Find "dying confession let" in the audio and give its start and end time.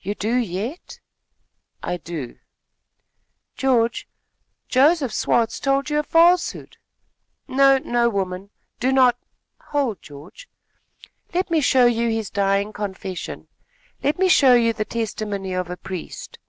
12.30-14.18